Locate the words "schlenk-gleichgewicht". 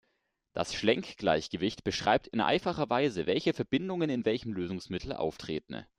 0.73-1.83